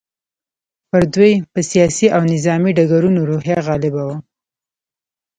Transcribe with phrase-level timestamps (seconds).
[0.89, 4.17] پر دوی په سیاسي او نظامي ډګرونو روحیه غالبه وه.